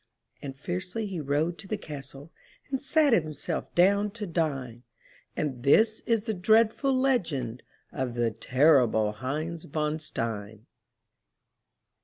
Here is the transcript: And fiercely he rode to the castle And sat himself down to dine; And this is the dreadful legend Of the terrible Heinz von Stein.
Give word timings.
And 0.41 0.57
fiercely 0.57 1.05
he 1.05 1.19
rode 1.21 1.59
to 1.59 1.67
the 1.67 1.77
castle 1.77 2.31
And 2.71 2.81
sat 2.81 3.13
himself 3.13 3.75
down 3.75 4.09
to 4.13 4.25
dine; 4.25 4.81
And 5.37 5.61
this 5.61 5.99
is 6.07 6.23
the 6.23 6.33
dreadful 6.33 6.91
legend 6.97 7.61
Of 7.91 8.15
the 8.15 8.31
terrible 8.31 9.11
Heinz 9.11 9.65
von 9.65 9.99
Stein. 9.99 10.65